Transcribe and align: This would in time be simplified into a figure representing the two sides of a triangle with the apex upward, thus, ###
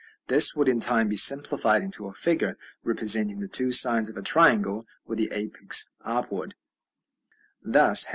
This 0.29 0.55
would 0.55 0.67
in 0.67 0.79
time 0.79 1.09
be 1.09 1.15
simplified 1.15 1.83
into 1.83 2.07
a 2.07 2.13
figure 2.15 2.55
representing 2.83 3.39
the 3.39 3.47
two 3.47 3.71
sides 3.71 4.09
of 4.09 4.17
a 4.17 4.23
triangle 4.23 4.83
with 5.05 5.19
the 5.19 5.29
apex 5.31 5.91
upward, 6.03 6.55
thus, 7.63 8.07
### 8.07 8.09